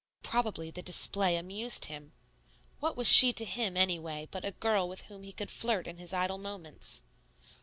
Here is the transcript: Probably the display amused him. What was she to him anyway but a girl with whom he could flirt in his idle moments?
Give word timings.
Probably 0.23 0.71
the 0.71 0.81
display 0.81 1.37
amused 1.37 1.85
him. 1.85 2.13
What 2.79 2.97
was 2.97 3.05
she 3.05 3.31
to 3.33 3.45
him 3.45 3.77
anyway 3.77 4.27
but 4.31 4.43
a 4.43 4.49
girl 4.49 4.89
with 4.89 5.01
whom 5.03 5.21
he 5.21 5.31
could 5.31 5.51
flirt 5.51 5.85
in 5.85 5.99
his 5.99 6.11
idle 6.11 6.39
moments? 6.39 7.03